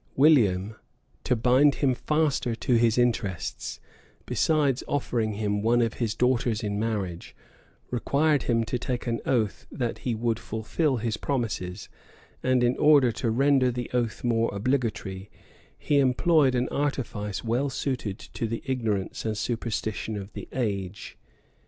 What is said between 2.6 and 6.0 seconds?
his interests, besides offering him one of